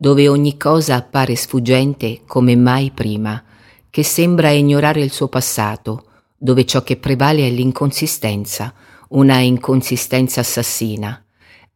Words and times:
dove 0.00 0.28
ogni 0.28 0.56
cosa 0.56 0.94
appare 0.94 1.34
sfuggente 1.34 2.22
come 2.24 2.54
mai 2.54 2.92
prima, 2.92 3.42
che 3.90 4.04
sembra 4.04 4.50
ignorare 4.50 5.02
il 5.02 5.10
suo 5.10 5.26
passato, 5.26 6.04
dove 6.36 6.64
ciò 6.64 6.84
che 6.84 6.96
prevale 6.96 7.48
è 7.48 7.50
l'inconsistenza, 7.50 8.72
una 9.08 9.38
inconsistenza 9.40 10.40
assassina. 10.40 11.20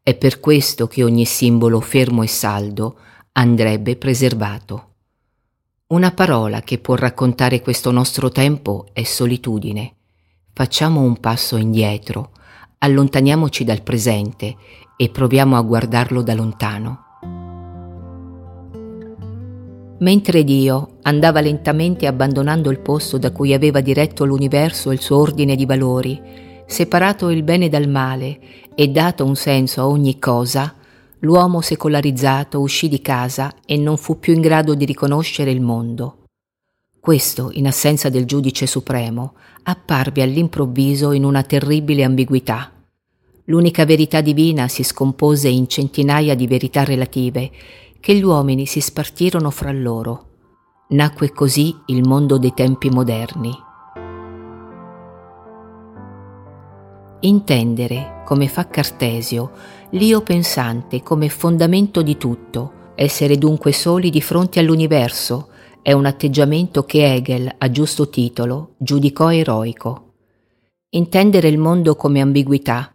È 0.00 0.14
per 0.14 0.38
questo 0.38 0.86
che 0.86 1.02
ogni 1.02 1.24
simbolo 1.24 1.80
fermo 1.80 2.22
e 2.22 2.28
saldo 2.28 2.96
andrebbe 3.32 3.96
preservato. 3.96 4.90
Una 5.88 6.12
parola 6.12 6.60
che 6.60 6.78
può 6.78 6.94
raccontare 6.94 7.60
questo 7.60 7.90
nostro 7.90 8.30
tempo 8.30 8.86
è 8.92 9.02
solitudine. 9.02 9.96
Facciamo 10.52 11.00
un 11.00 11.18
passo 11.18 11.56
indietro, 11.56 12.30
allontaniamoci 12.78 13.64
dal 13.64 13.82
presente 13.82 14.56
e 14.96 15.08
proviamo 15.08 15.56
a 15.56 15.62
guardarlo 15.62 16.22
da 16.22 16.34
lontano. 16.34 17.11
Mentre 20.02 20.42
Dio 20.42 20.98
andava 21.02 21.40
lentamente 21.40 22.08
abbandonando 22.08 22.70
il 22.70 22.80
posto 22.80 23.18
da 23.18 23.30
cui 23.30 23.54
aveva 23.54 23.80
diretto 23.80 24.24
l'universo 24.24 24.90
e 24.90 24.94
il 24.94 25.00
suo 25.00 25.18
ordine 25.18 25.54
di 25.54 25.64
valori, 25.64 26.20
separato 26.66 27.30
il 27.30 27.44
bene 27.44 27.68
dal 27.68 27.88
male 27.88 28.40
e 28.74 28.88
dato 28.88 29.24
un 29.24 29.36
senso 29.36 29.80
a 29.80 29.86
ogni 29.86 30.18
cosa, 30.18 30.74
l'uomo 31.20 31.60
secolarizzato 31.60 32.58
uscì 32.58 32.88
di 32.88 33.00
casa 33.00 33.54
e 33.64 33.76
non 33.76 33.96
fu 33.96 34.18
più 34.18 34.34
in 34.34 34.40
grado 34.40 34.74
di 34.74 34.84
riconoscere 34.84 35.52
il 35.52 35.60
mondo. 35.60 36.24
Questo, 36.98 37.50
in 37.52 37.68
assenza 37.68 38.08
del 38.08 38.24
giudice 38.24 38.66
supremo, 38.66 39.34
apparve 39.62 40.22
all'improvviso 40.22 41.12
in 41.12 41.24
una 41.24 41.44
terribile 41.44 42.02
ambiguità. 42.02 42.72
L'unica 43.44 43.84
verità 43.84 44.20
divina 44.20 44.66
si 44.66 44.82
scompose 44.82 45.48
in 45.48 45.68
centinaia 45.68 46.34
di 46.34 46.48
verità 46.48 46.82
relative 46.82 47.50
che 48.02 48.16
gli 48.16 48.24
uomini 48.24 48.66
si 48.66 48.80
spartirono 48.80 49.50
fra 49.50 49.70
loro. 49.70 50.30
Nacque 50.88 51.30
così 51.30 51.72
il 51.86 52.02
mondo 52.02 52.36
dei 52.36 52.52
tempi 52.52 52.90
moderni. 52.90 53.52
Intendere, 57.20 58.22
come 58.24 58.48
fa 58.48 58.66
Cartesio, 58.66 59.52
l'io 59.90 60.20
pensante 60.22 61.04
come 61.04 61.28
fondamento 61.28 62.02
di 62.02 62.16
tutto, 62.16 62.90
essere 62.96 63.38
dunque 63.38 63.70
soli 63.70 64.10
di 64.10 64.20
fronte 64.20 64.58
all'universo, 64.58 65.50
è 65.80 65.92
un 65.92 66.04
atteggiamento 66.04 66.84
che 66.84 67.04
Hegel, 67.04 67.54
a 67.56 67.70
giusto 67.70 68.08
titolo, 68.08 68.74
giudicò 68.78 69.32
eroico. 69.32 70.14
Intendere 70.90 71.46
il 71.46 71.58
mondo 71.58 71.94
come 71.94 72.20
ambiguità, 72.20 72.92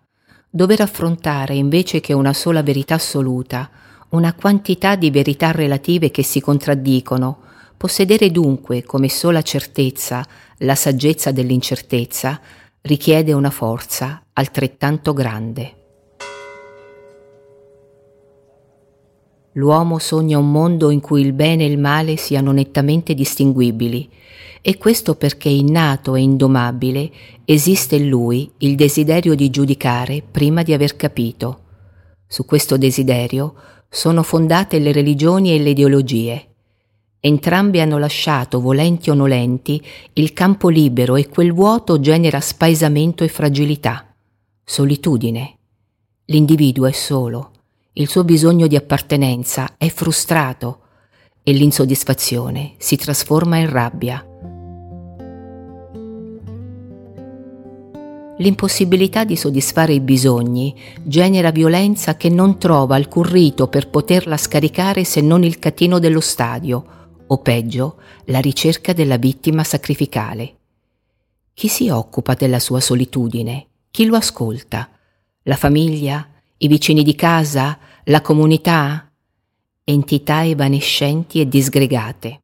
dover 0.50 0.82
affrontare 0.82 1.56
invece 1.56 2.02
che 2.02 2.12
una 2.12 2.34
sola 2.34 2.62
verità 2.62 2.96
assoluta, 2.96 3.70
una 4.10 4.34
quantità 4.34 4.96
di 4.96 5.12
verità 5.12 5.52
relative 5.52 6.12
che 6.12 6.24
si 6.24 6.40
contraddicono, 6.40 7.40
possedere 7.76 8.32
dunque 8.32 8.84
come 8.84 9.10
sola 9.10 9.42
certezza 9.42 10.26
la 10.60 10.76
saggezza 10.76 11.32
dell'incertezza, 11.32 12.40
richiede 12.82 13.34
una 13.34 13.50
forza 13.50 14.24
altrettanto 14.34 15.14
grande. 15.14 15.74
L'uomo 19.54 19.98
sogna 19.98 20.38
un 20.38 20.52
mondo 20.52 20.92
in 20.92 21.02
cui 21.02 21.22
il 21.22 21.34
bene 21.34 21.64
e 21.66 21.72
il 21.72 21.80
male 21.80 22.16
siano 22.16 22.52
nettamente 22.52 23.14
distinguibili, 23.14 24.10
e 24.62 24.78
questo 24.78 25.16
perché 25.16 25.50
innato 25.50 26.16
e 26.16 26.22
indomabile 26.22 27.10
esiste 27.46 27.96
in 27.96 28.08
lui 28.08 28.52
il 28.60 28.76
desiderio 28.76 29.34
di 29.34 29.50
giudicare 29.50 30.24
prima 30.30 30.62
di 30.62 30.74
aver 30.74 30.96
capito. 30.96 31.62
Su 32.28 32.46
questo 32.46 32.78
desiderio 32.78 33.56
sono 33.90 34.24
fondate 34.24 34.80
le 34.80 34.92
religioni 34.92 35.54
e 35.54 35.60
le 35.60 35.70
ideologie. 35.70 36.48
Entrambi 37.20 37.80
hanno 37.80 37.98
lasciato, 37.98 38.62
volenti 38.62 39.10
o 39.10 39.14
nolenti, 39.14 39.84
il 40.14 40.34
campo 40.34 40.70
libero 40.70 41.16
e 41.16 41.28
quel 41.28 41.52
vuoto 41.52 42.00
genera 42.00 42.40
spaesamento 42.40 43.24
e 43.24 43.28
fragilità, 43.28 44.14
solitudine. 44.64 45.56
L'individuo 46.26 46.86
è 46.86 46.92
solo, 46.92 47.52
il 47.94 48.08
suo 48.08 48.24
bisogno 48.24 48.68
di 48.68 48.76
appartenenza 48.76 49.76
è 49.78 49.90
frustrato 49.90 50.82
e 51.42 51.52
l'insoddisfazione 51.54 52.74
si 52.78 52.96
trasforma 52.96 53.58
in 53.58 53.70
rabbia. 53.72 54.24
L'impossibilità 58.40 59.24
di 59.24 59.36
soddisfare 59.36 59.94
i 59.94 60.00
bisogni 60.00 60.76
genera 61.02 61.50
violenza 61.50 62.16
che 62.18 62.30
non 62.30 62.60
trova 62.60 62.96
alcun 62.96 63.24
rito 63.24 63.68
per 63.68 63.90
poterla 63.90 64.38
scaricare 64.38 65.04
se 65.04 65.22
non 65.22 65.44
il 65.44 65.58
catino 65.58 65.98
dello 65.98 66.20
stadio, 66.20 66.86
o 67.26 67.38
peggio, 67.40 67.98
la 68.26 68.40
ricerca 68.40 68.94
della 68.94 69.18
vittima 69.18 69.64
sacrificale. 69.64 70.56
Chi 71.54 71.68
si 71.68 71.90
occupa 71.90 72.36
della 72.36 72.60
sua 72.60 72.80
solitudine? 72.80 73.68
Chi 73.90 74.06
lo 74.06 74.16
ascolta? 74.16 74.88
La 75.44 75.56
famiglia? 75.56 76.28
I 76.58 76.68
vicini 76.68 77.02
di 77.02 77.16
casa? 77.16 77.80
La 78.04 78.22
comunità? 78.22 79.12
Entità 79.84 80.46
evanescenti 80.46 81.42
e 81.42 81.48
disgregate. 81.48 82.42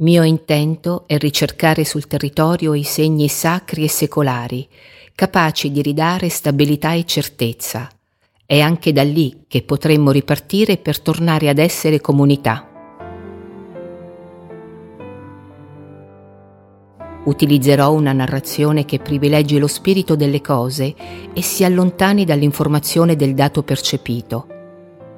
Mio 0.00 0.22
intento 0.22 1.08
è 1.08 1.18
ricercare 1.18 1.84
sul 1.84 2.06
territorio 2.06 2.72
i 2.72 2.84
segni 2.84 3.26
sacri 3.26 3.82
e 3.82 3.88
secolari, 3.88 4.68
capaci 5.12 5.72
di 5.72 5.82
ridare 5.82 6.28
stabilità 6.28 6.92
e 6.92 7.04
certezza. 7.04 7.88
È 8.46 8.60
anche 8.60 8.92
da 8.92 9.02
lì 9.02 9.46
che 9.48 9.62
potremmo 9.62 10.12
ripartire 10.12 10.76
per 10.76 11.00
tornare 11.00 11.48
ad 11.48 11.58
essere 11.58 12.00
comunità. 12.00 12.64
Utilizzerò 17.24 17.90
una 17.92 18.12
narrazione 18.12 18.84
che 18.84 19.00
privilegi 19.00 19.58
lo 19.58 19.66
spirito 19.66 20.14
delle 20.14 20.40
cose 20.40 20.94
e 21.32 21.42
si 21.42 21.64
allontani 21.64 22.24
dall'informazione 22.24 23.16
del 23.16 23.34
dato 23.34 23.64
percepito 23.64 24.57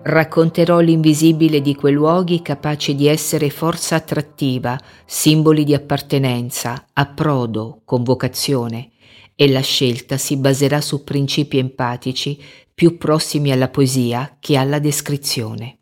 Racconterò 0.03 0.81
l'invisibile 0.81 1.61
di 1.61 1.75
quei 1.75 1.93
luoghi 1.93 2.41
capaci 2.41 2.95
di 2.95 3.07
essere 3.07 3.51
forza 3.51 3.97
attrattiva, 3.97 4.79
simboli 5.05 5.63
di 5.63 5.75
appartenenza, 5.75 6.87
approdo, 6.95 7.83
convocazione, 7.85 8.93
e 9.35 9.51
la 9.51 9.61
scelta 9.61 10.17
si 10.17 10.37
baserà 10.37 10.81
su 10.81 11.05
principi 11.05 11.59
empatici 11.59 12.43
più 12.75 12.97
prossimi 12.97 13.53
alla 13.53 13.69
poesia 13.69 14.37
che 14.41 14.57
alla 14.57 14.79
descrizione. 14.79 15.79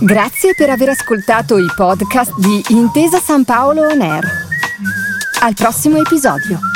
Grazie 0.00 0.54
per 0.56 0.70
aver 0.70 0.88
ascoltato 0.88 1.58
i 1.58 1.66
podcast 1.76 2.32
di 2.38 2.62
Intesa 2.74 3.18
San 3.18 3.44
Paolo 3.44 3.82
On 3.82 4.00
Air. 4.00 4.24
Al 5.40 5.54
prossimo 5.54 5.98
episodio. 5.98 6.71